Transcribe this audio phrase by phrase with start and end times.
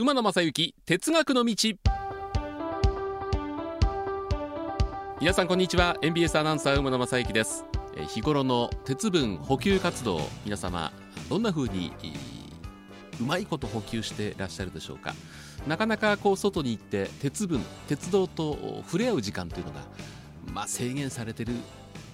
[0.00, 1.54] 馬野正幸哲学の道。
[5.20, 5.98] 皆さんこんにちは。
[6.00, 7.66] NBS アナウンサー馬野正幸です。
[8.08, 10.90] 日頃の鉄分補給活動皆様
[11.28, 11.92] どんな風に
[13.20, 15.12] うまいこと補給していらっしゃるでしょうか？
[15.66, 19.80] なかなかこう外に行って鉄分鉄道と触れ合う時間というのが、
[20.50, 21.52] まあ、制限されている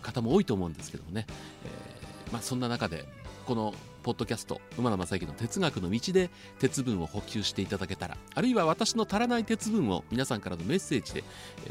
[0.02, 1.24] 方も多いと思うんですけどもね、
[1.64, 3.04] えー、まあ、そんな中で
[3.44, 3.72] この
[4.06, 11.24] ポッドキャスト馬野正幸の哲学の道で鉄分を補給していただけたらあるいは私の足らない鉄分を皆さんからのメッセージで、
[11.66, 11.70] え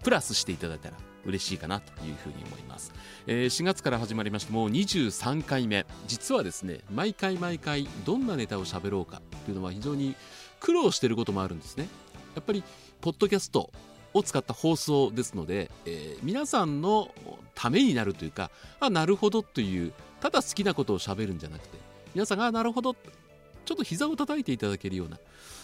[0.00, 2.92] ー、プラスしていただいたら嬉しいかなというふうに思います、
[3.26, 5.86] えー、4月から始まりましてもう23回目。
[6.06, 10.14] 実はですね毎回毎回どんなネタを喋ろうかというのは非常に
[10.60, 11.88] 苦労していることもあるんですね。
[12.36, 12.62] やっぱり
[13.00, 13.72] ポッドキャスト
[14.14, 17.12] を使った放送ですので、えー、皆さんの
[17.56, 19.92] ためになるというかあなるほどという
[20.22, 21.76] ただ好きなことをしゃべるんじゃなくて
[22.14, 22.94] 皆さんがなるほど。
[23.64, 25.18] ちょっと膝を叩いていただけるような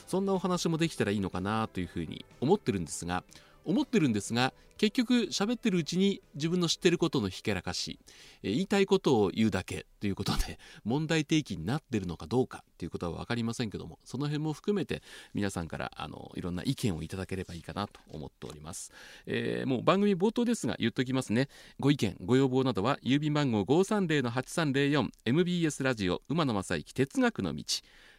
[0.07, 3.25] そんなお話もできたらいいのかなというふうに思ってるんですが
[3.65, 7.99] 思ってるんですが結局喋ってるうちに自分の知ってることのひけらかし、
[8.43, 15.03] 言いたいことを言うだけということで 問題提起になってるのかどうかということは分かりませんけどもその辺も含めて
[15.35, 18.93] 皆さんからあのいろんな意見をいただければいいかなと思っております、
[19.27, 21.49] えー、もう番組冒頭ですが言っときますね。
[21.81, 27.65] ご意見ご要望などは郵便番号 530-8304MBS ラジオ馬野正幸哲学の道。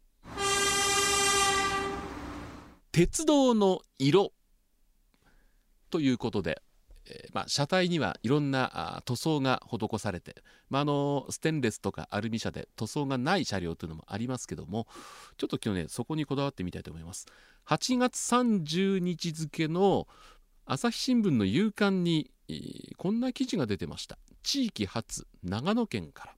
[2.92, 4.34] 鉄道の色。
[5.90, 6.62] ということで、
[7.08, 14.86] えー、まあ、車体にはいろんな塗装が施されて、まあ、あのステンレスとかアルミ車で塗装がない車両というのもありますけども
[15.38, 17.25] ちょっと今日ねそこにこだわってみたいと思います。
[17.68, 20.08] 8月30日付の
[20.68, 22.30] 朝日新聞の夕刊に
[22.97, 24.17] こんな記事が出てました。
[24.44, 26.33] 地域発長野県から。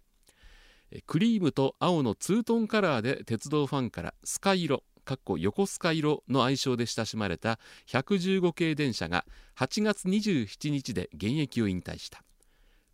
[1.05, 9.25] クリームと青のツートンカラーで鉄道ファンからスカイ色かっこ横須賀色の愛称で親しまれた115系電車が
[9.57, 12.23] 8月27日で現役を引退した。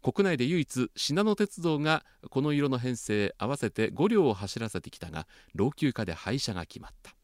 [0.03, 7.15] 国内で唯一信濃鉄道がこの色の編成合わせて5両を走らせてきたが老朽化で廃車が決まった。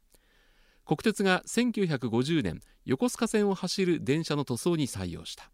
[0.86, 5.52] 国鉄が1950年横須賀線を走る電車の塗装に採用した。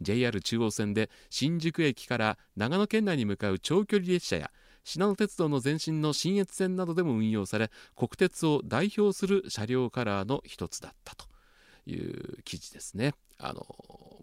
[0.00, 4.50] JR 中央線で新宿駅から長野県内に向かう長距離列車や
[4.84, 11.26] 信濃鉄道の前身の信越線などでも運用され国鉄を代表する車両カラーの一つだったと
[11.86, 13.14] いう記事ですね。
[13.38, 13.66] あの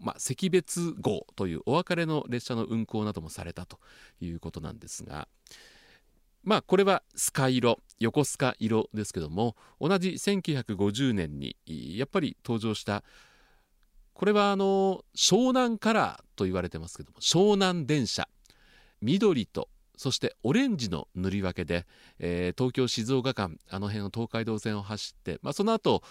[0.00, 3.78] まあ、惜別号というお別れの列車の運行などもされたと
[4.20, 5.28] いうことなんですが
[6.42, 13.04] まあこれはスカ色横須賀色ですけども同じ1950年にやっぱり登場した
[14.14, 18.28] これはあの湘南カラーと言われてますけども湘南電車
[19.00, 21.86] 緑とそしてオレンジの塗り分けで、
[22.18, 26.02] えー、東京静岡間あの辺の東海道線を走って、まあ、その後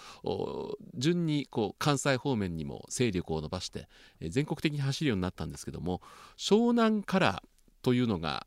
[0.94, 3.88] 順にこう関西方面にも勢力を伸ばして、
[4.20, 6.00] えー、全国的に走るようになったんですけども
[6.38, 7.52] 湘南カラー
[7.82, 8.46] というのが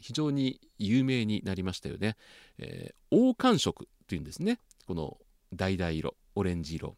[0.00, 2.16] 非常に有名になりましたよね、
[2.58, 4.60] えー、黄褐色というんですね。
[4.86, 5.18] この
[5.56, 6.96] 橙色オレンジ色。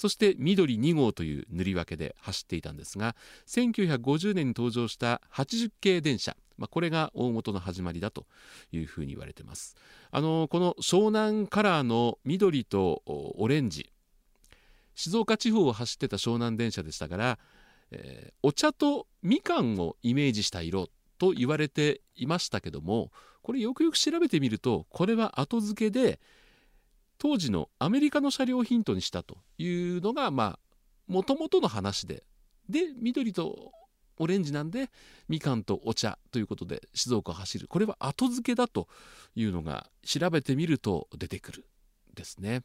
[0.00, 3.14] そして緑2号という塗り分けで走っていたんですが
[3.46, 8.26] 1950年に登場した80系電車まあ、これが大元の始まりだと
[8.70, 9.76] いうふうに言われてます。
[10.10, 13.90] あのこの湘南カラーの緑とオレンジ
[14.94, 17.38] 静岡地方を走ってた湘南電車でしたから、
[17.90, 20.88] えー、お茶とみかんをイメージした色
[21.18, 23.10] と言われていましたけども
[23.40, 26.20] これよくよく調べてみるとこれは後付けで
[27.20, 29.68] 当時のアメリカの車両をヒントにしたとい
[29.98, 30.58] うのがまあ
[31.06, 32.24] もともとの話で。
[32.68, 33.72] で緑と
[34.16, 34.90] オレンジなんで
[35.28, 37.68] みかんとお茶ということで静岡を走る。
[37.68, 38.88] これは後付けだと
[39.34, 41.66] いうのが調べてみると出てくる
[42.14, 42.62] ですね。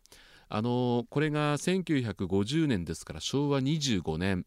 [0.48, 4.46] あのこれが1950年ですから昭和25年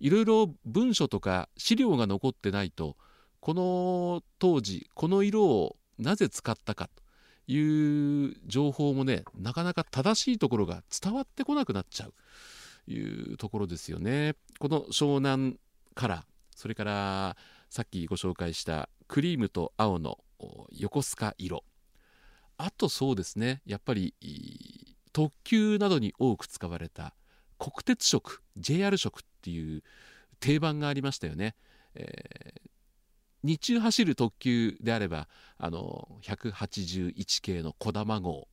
[0.00, 2.96] いろいろ文書とか資料が残ってないと
[3.40, 7.07] この当時この色をなぜ使ったかと。
[7.48, 12.14] いう情報もねなかなか正しいところが伝わってこなくなっちゃう。
[12.90, 14.34] いうところですよね。
[14.58, 15.58] この湘南
[15.94, 16.22] カラー
[16.56, 17.36] それから
[17.68, 20.18] さっきご紹介したクリームと青の
[20.70, 21.64] 横須賀色。
[22.56, 23.60] あとそうですね。
[23.66, 24.14] やっぱり
[25.12, 27.14] 特急などに多く使われた
[27.58, 29.82] 国鉄色 JR 色っていう
[30.40, 31.56] 定番がありましたよね、
[31.94, 32.67] えー、
[33.48, 38.46] 日中走る特急であればあの181系のこだま号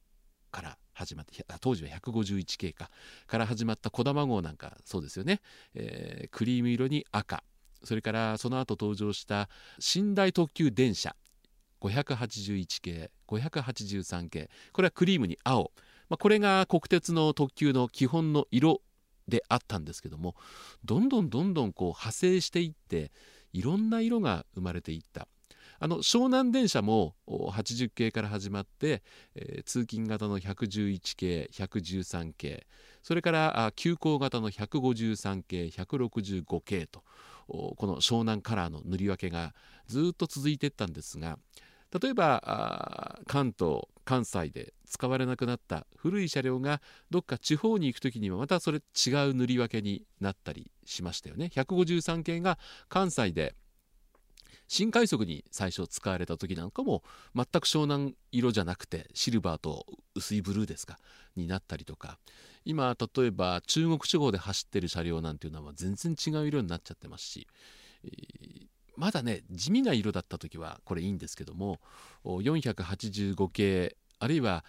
[0.52, 2.90] から始まって当時は151系か
[3.28, 5.42] から始まったこだま号なんかそうですよね、
[5.74, 7.44] えー、クリーム色に赤。
[7.84, 9.50] それからその後登場した
[9.96, 11.14] 寝台特急電車。
[11.82, 14.50] 581系583系。
[14.72, 15.72] これはクリームに青、
[16.10, 18.82] まあ、これが国鉄の特急の基本の色
[19.28, 20.36] であったんですけども
[20.84, 23.12] どんどんどんどんこう派生していって
[23.56, 25.28] いろんな色が生まれていった。
[25.80, 29.04] あの湘南電車も80系から始まって、
[29.36, 32.66] えー、通勤型の111系113系
[33.04, 37.04] それから急行型の153系165系と
[37.48, 39.54] この湘南カラーの塗り分けが
[39.88, 41.38] ずっと続いていったんですが
[42.02, 51.50] 例えば関東関西で使われなくなった古い車両がどっか地方に行く時にはまたそれ違う塗り分けになったりしましたよね。
[51.54, 53.56] 153系が関西で
[54.68, 57.04] 新快速に最初使われた時なんかも
[57.36, 60.98] 全く湘南色じゃなくてシルバーと薄いブルーですか
[61.36, 62.20] になったりとか。
[62.68, 67.48] 今例えば中国地方で走ってる車両なんていうのは全然違う色になっちゃってますし、
[68.98, 71.80] まだね地味な色だった時はこれいいんですけども
[72.26, 74.64] 485系あるいは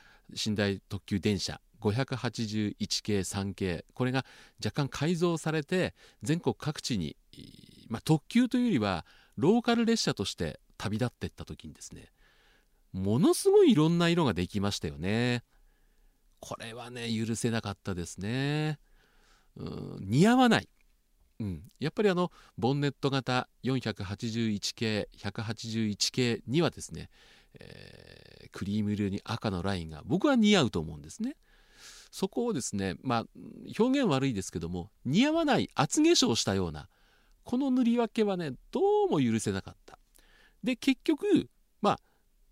[0.47, 4.25] 寝台特急電車581系3系これが
[4.65, 7.17] 若干改造されて全国各地に、
[7.89, 9.05] まあ、特急というよりは
[9.37, 12.11] ローカル列車として旅立っていった時にですね
[12.93, 15.43] ものすごいいろんな色ができましたよね。
[16.41, 18.79] これはね許せなかったですね。
[19.57, 20.69] うん似合わない。
[21.39, 27.11] うん、やっぱりあのボンネット型481系181系にはですね、
[27.59, 31.37] えー、クリーム色に赤のラインが僕は似合うと思うんですね。
[32.11, 33.25] そこをですねまあ
[33.79, 36.89] 表現悪いですけども似合わない厚化粧したような
[37.45, 39.99] この塗り分けはねどうも許せなかった。
[40.65, 41.49] で結局
[41.83, 42.01] まあ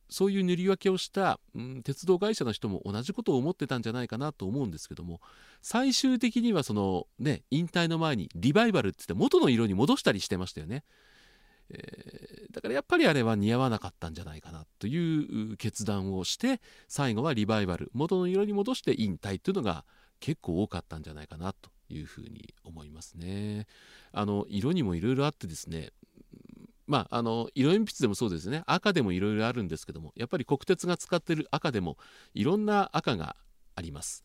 [0.09, 5.21] そういう塗り分けをした、うん、鉄道会社の人も同じことを思ってたんじゃないかなと思うんですけども
[5.63, 10.85] 最終的にはそのね引退の前にリバイバルって言って元の色に戻したりしてましたよね、
[11.71, 19.85] えー、だからやっぱりあれは似合わなかったんじゃないかなという決断をして最後はリバイバル元の色に戻して引退っていうのが
[20.21, 23.67] 結構多かったんじゃないかなというふうに思いますね。
[24.13, 25.91] あの色にもいろいろあってですね
[26.87, 28.63] まあ、あの色鉛筆でもそうですね。
[28.67, 31.97] 赤でもいろいろあるんですけどもやっぱり国鉄が使ってる赤でも
[32.35, 33.37] いろんな赤が
[33.75, 34.23] あります。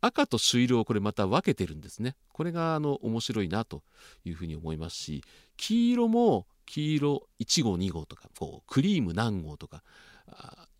[0.00, 2.16] 赤と朱色をこれまた分けてるんですね。
[2.32, 3.82] これがあの面白いなと
[4.24, 5.24] いうふうに思いますし
[5.56, 9.82] 黄色も黄色1号2号とかこうクリーム何号とか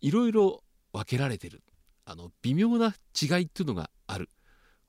[0.01, 0.63] いろいろ
[0.93, 1.61] 分けられてる。
[2.05, 4.31] あの微妙な違いっていうのがある。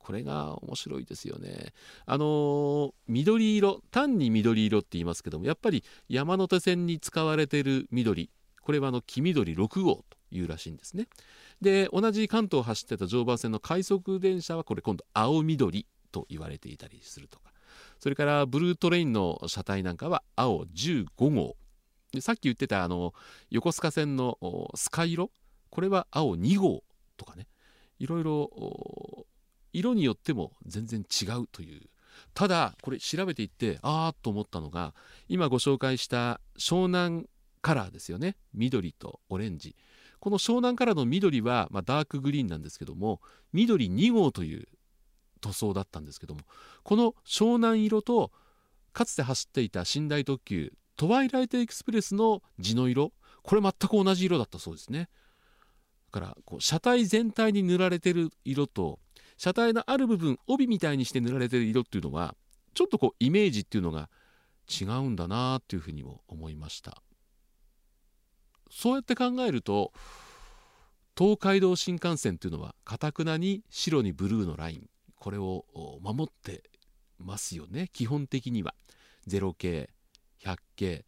[0.00, 1.73] これが面白いですよね。
[2.06, 8.31] あの、緑色単に緑色って言いますけどもやっぱり山手線に使われてる緑
[8.62, 11.06] これはあの黄緑6号というらしいんですね。
[11.61, 17.53] で同じ関東を走ってた常磐線の快速電車はこれ今度青緑と言われていたりするとか
[17.98, 21.56] それからブルートレインの車体なんかは青15号
[22.13, 23.13] でさっき言ってたあの
[23.51, 24.39] 横須賀線の
[24.75, 25.31] スカイ色
[25.69, 26.82] これは青2号
[27.17, 27.46] とかね
[27.98, 28.51] いろいろ
[29.72, 31.82] 色によっても全然違うという。
[32.34, 34.94] ただこれ調べていってああと思ったのが
[35.29, 37.27] 今ご紹介した湘南
[37.62, 38.36] カラーですよね。
[38.55, 39.77] 緑とオレンジ。
[40.20, 43.22] この湘南カラーの緑は、まあ、ダークグリーンなんですけども
[43.55, 44.69] 緑2号という
[45.41, 46.43] 塗装だったんですけども
[46.82, 48.31] この湘南色と
[48.93, 53.12] かつて走っていた寝台特急トワイライトエクスプレスの地の色
[53.43, 55.08] これ全く同じ色だったそうですね。
[56.12, 58.98] だからこう車体全体に塗られてる色と
[59.41, 62.35] 車体のある部分帯みたいにして塗られてる色っていうのは
[62.75, 64.11] ちょっとこうイメージっていうのが
[64.69, 67.03] 違うんだなっていうふうにも思いました。
[68.70, 69.94] そうやって考えると
[71.17, 74.91] 東海道新幹線っていうのはかたくなに白にブルーのライン。
[75.19, 75.65] これを
[76.03, 76.63] 守って
[77.19, 77.89] ますよね。
[77.94, 78.75] 基本的には。
[79.27, 79.89] 0系
[80.44, 81.06] 100系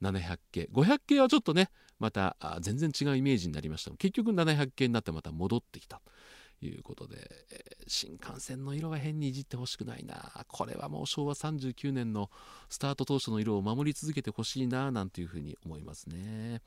[0.00, 0.68] 700系。
[0.72, 3.90] 500系はちょっとねまた全然違うイメージになりました。
[3.96, 6.00] 結局700系になってまた戻ってきた。
[6.66, 10.44] いうことで、えー、新幹線の色は変にいじってほしくないな。
[10.48, 12.30] これはもう昭和39年の
[12.68, 16.60] スタート当初の色を守り続けてほしいななんていうふうに思いますね。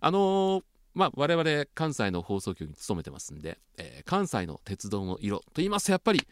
[0.00, 0.62] あのー、
[0.94, 6.26] まあ我々関西の放送局に勤めてますんで、えー、関西の鉄道の色と言いますとやっぱり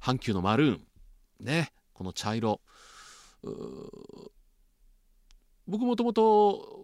[0.00, 0.86] 阪急のマルーン。
[1.40, 2.60] ねこの茶色。
[5.66, 6.81] 僕もともと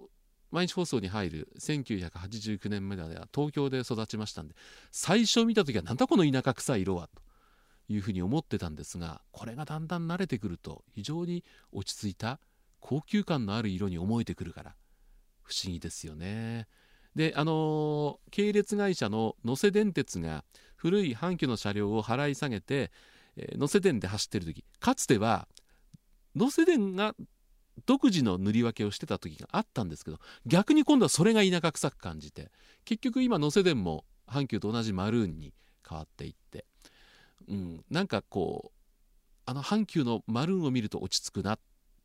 [0.50, 4.55] 毎日放送に入る1989年までは東京で育ちましたんで
[4.90, 7.23] 最初見た時はなんだこの田舎臭い色はと
[7.93, 12.38] いうふうに思ってたんですがこれがだんだん慣れてくると非常に落ち着いた
[12.81, 14.75] 高級感のある色に思えてくるから
[15.43, 16.69] 不思議ですよね。
[17.14, 20.45] であの系列会社の能勢電鉄が
[20.76, 22.93] 古い阪急の車両を払い下げて、
[23.37, 25.49] えー、電で走ってる時かつては
[26.37, 27.14] 能勢電が
[27.87, 32.50] 独自の塗り分けをしてた時があったんですけど逆に今度はそれが田舎臭く感じて
[32.85, 35.54] 結局今能勢電も阪急と同じマルーンに
[35.88, 36.64] 変わっていって、
[37.49, 38.78] うん、なんかこう
[39.47, 41.58] あの阪急のマルーンを見ると落ち着くなっ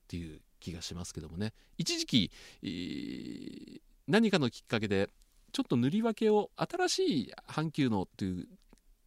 [0.07, 1.51] ていう気がしますけどもね。
[1.77, 5.09] 一時期、何かのきっかけで
[5.51, 8.47] ちょっと塗り分けを新しい阪急のっていう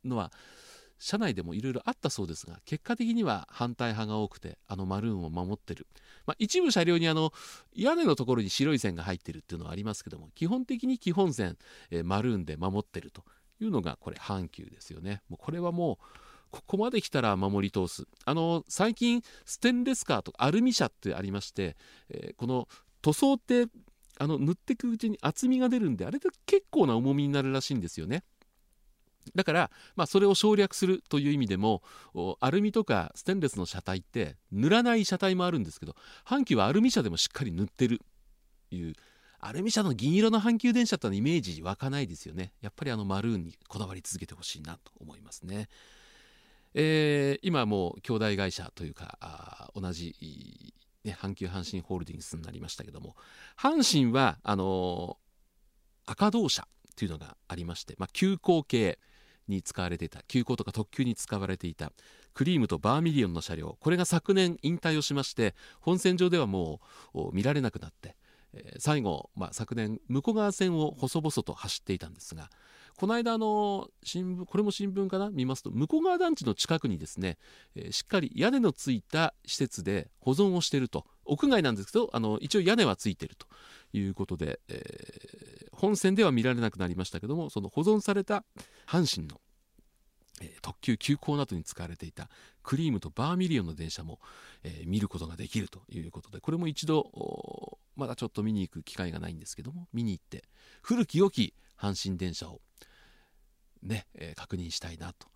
[0.04, 0.30] のは
[0.98, 5.86] 社内でもいろいろあったそうですが結果的には反対派が多くてあのマルーンを守ってる、
[6.26, 7.32] まあ、一部車両にあの
[7.74, 11.56] 屋根のところに白い線が入ってるっていうのはありますけども基本的に基本線、
[11.90, 13.24] えー、マルーンで守ってると
[13.60, 15.22] いうのがこれ阪急ですよね。
[15.28, 15.96] もうこれはもう
[16.50, 18.06] ここまで来たら守り通す。
[18.24, 21.76] あの最近ステンレスカーとかアルミ車ってありまして、
[22.08, 22.68] えー、この
[23.02, 23.66] 塗装って
[24.18, 28.24] あの塗っていくうちに厚みが出るんであれで結構な重みになるらしいんですよね。
[29.35, 31.83] だから、まあ、それを省略するという意味でも
[32.40, 35.95] アルミとかステンレスの車体って塗らない車体もあるんですけど
[36.26, 38.00] 阪急はアルミ車でもしっかり塗ってる
[38.71, 38.95] という
[39.38, 45.68] アルミ車の銀色の阪急電車ってのイメージ湧かないですよねやっぱりあのマルーンにこだわり続けてほしいなと思いますね。
[46.78, 50.14] えー、今もう兄弟会社というか同じ、
[51.04, 53.16] ね、阪急阪神ホールディングスになりましたけども
[53.59, 58.99] 阪神はあのー、赤銅車というのがありまして、まあ、急行系
[59.48, 60.22] に使われていた。
[60.28, 61.92] 急行とか特急に使われていた。
[62.34, 63.76] クリームとバーミリオンの車両。
[63.80, 66.80] これが昨年引退をしまして本線上ではも
[67.14, 68.16] う見られなくなって、
[68.52, 72.50] えー、最後、まあ、昨年向こう側線を細々と走っていたんですが
[72.96, 75.30] この間あの新聞これも新聞かな？
[75.30, 77.36] 見ますと向川団地の近くにですね、
[77.74, 81.04] えー、しっかり屋根のついた施設で保存をしていると。
[81.28, 83.46] 屋外なんですけどあの一応屋根はついていると。
[83.98, 88.44] いうことで、えー、本線では見られなくなりましたけどもその保存された
[88.86, 89.40] 阪神の
[90.42, 92.28] え特急急行などに使われていた
[92.62, 94.20] クリームとバーミリオンの電車も、
[94.64, 100.44] えー、見ることができるということでこれも一度まだちょっと見に行く機会がないんですけども見に行って
[100.82, 102.60] 古き良き阪神電車を
[103.82, 105.28] ね、え、確認したいなと。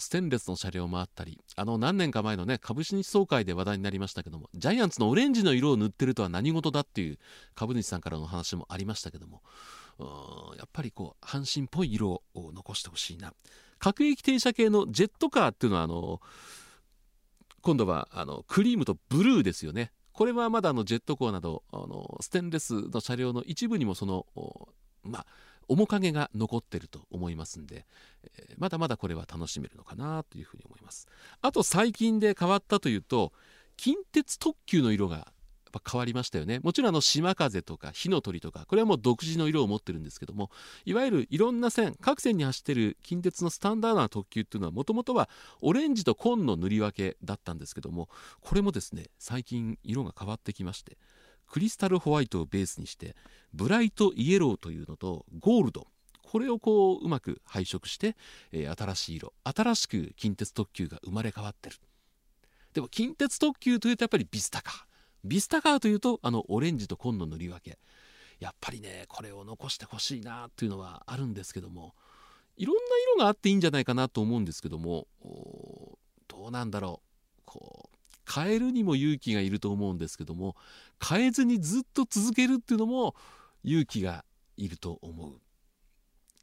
[0.00, 7.18] ステンレスの車両もあったりあの何年か前のね株主総会で話題になりましたけどもジャイアンツのオレンジの色を塗ってるとは何事だっていう
[7.54, 9.42] 株主さんからの話もありましたけども
[10.56, 13.32] やっぱりこう阪神っぽい色を残してほしいな。
[13.78, 16.20] 各駅停車系のジェットカーっていうのはあの
[17.60, 19.92] 今度はあのクリームとブルーですよね。
[20.12, 24.26] これはまだあのジェットコーなどあのステンレスの車両の一部にもその
[25.02, 25.26] まあ
[25.68, 27.86] 面影が残ってると思いますんで、
[28.36, 31.08] えー、まだまだこれは楽しめるのかなというふうに思います。
[31.40, 33.32] あと最近で変わったというと
[33.76, 36.60] 近鉄特急の色がやっぱ変わりましたよね。
[36.60, 40.50] もちろんあの島風とか火の鳥とかこれはもう独自の色を持ってるんですけども
[40.84, 45.28] いわゆるいろんな線各線に走ってる近鉄のスタンダードな特急っていうのはもともとは
[45.60, 48.08] オレンジと紺の塗り分けだったんですけども
[48.40, 50.96] これもですね最近色が変わってきまして
[51.48, 53.14] クリスタルホワイトをベースにして
[53.52, 55.86] ブライトイエローというのとゴールド。
[56.22, 58.16] これをこううまく配色して、
[58.50, 61.76] えー、新しい色新しく近鉄特急が生まれ変わってる。
[62.72, 64.74] でも近鉄特急というとやっぱりビスタカー。
[65.22, 67.78] ビスタカーというとあのオレンジと紺の塗り分け。
[68.40, 71.94] やっぱりねこれを残してほしいなっていうのはあるんですけども
[72.56, 72.82] いろんな
[73.14, 75.06] 色があっていいんじゃないかなと思うんですけども
[76.28, 77.40] どうなんだろう。
[77.44, 77.83] こう
[78.32, 80.56] 変えるにも勇気がいると思うんですけども
[81.06, 83.14] 変えずにずっと続けるっていうのも
[83.62, 84.24] 勇気が
[84.56, 85.40] いると思う。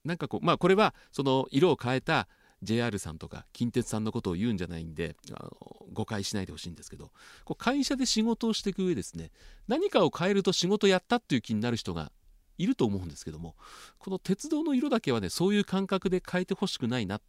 [0.03, 2.27] なんかこうまあこれはその色を変えた
[2.63, 5.51] JR さんとか近鉄さんのことを言うんじゃないんであの
[5.93, 7.11] 誤解しないでほしいんですけど
[7.43, 9.31] こう会社で仕事をしていく上ですね
[9.67, 12.11] 何かを変えると仕事やったっていう気になる人が
[12.57, 13.55] いると思うんですけども
[13.97, 17.19] この鉄道の色だけはねそういう感覚で変えてほしくないな。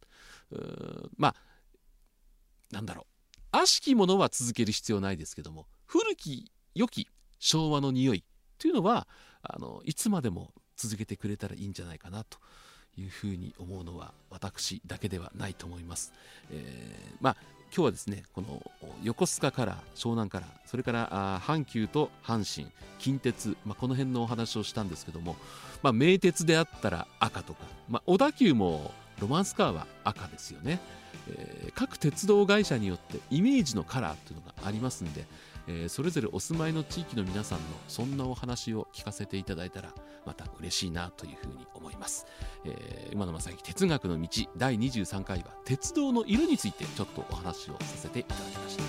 [1.17, 1.35] まあ
[2.71, 3.12] なんだろう。
[3.53, 7.07] 悪しきものは続ける必要ないですけども古き良き
[7.39, 8.23] 昭和の匂い
[8.57, 9.07] というのは
[9.43, 12.39] あのいつまでも続けてくれたらいいんじゃないかなと
[12.97, 16.13] いうふうに思うのは私だけではないと思います。
[16.51, 17.37] えー、まあ
[17.75, 18.61] 今日はですねこの
[19.03, 25.35] 横須賀から湘南からそれから阪急と阪神近鉄、まあ、この辺のお話をしたんですけども、
[25.81, 30.79] まあ、名鉄であったら赤とか、まあ、小田急もロマンスカーは赤ですよね。
[31.29, 35.25] えー、各鉄道会社によってイメージのカラーっていうのがありますんで
[35.67, 39.93] えーそれぞれお住まいの地域の皆さんのそんなお話を聞かせていただいたら
[40.25, 42.25] また嬉しいなというふうに思います、
[42.65, 44.27] えー、馬野正幸哲学の道
[44.57, 48.83] 第23回は鉄道の色についてちょっとお話をさせていただきました。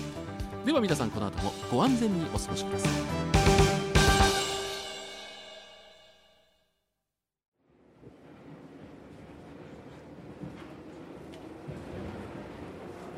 [0.65, 3.44] では皆さんこの後もご安全にお過ごしください。